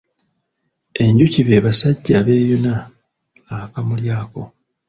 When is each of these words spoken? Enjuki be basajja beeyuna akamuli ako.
Enjuki 1.03 1.41
be 1.47 1.57
basajja 1.65 2.17
beeyuna 2.25 2.73
akamuli 3.57 4.07
ako. 4.21 4.41